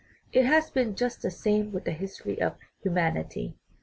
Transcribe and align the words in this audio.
It 0.33 0.45
has 0.47 0.71
been 0.71 0.95
just 0.95 1.21
the 1.21 1.29
same 1.29 1.71
with 1.71 1.85
the 1.85 1.91
history 1.91 2.41
of 2.41 2.57
human 2.83 3.17
ity. 3.17 3.53